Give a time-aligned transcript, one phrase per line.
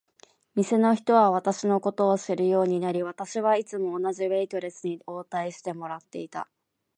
[0.55, 6.49] 店の人は私のことを知るようになり、私はいつも同じウェイトレスに応対してもらっていた。